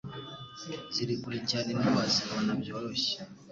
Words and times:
ziri 0.93 1.15
kure 1.21 1.39
cyane 1.49 1.69
ntiwazibona 1.77 2.51
byoroshye 2.61 3.15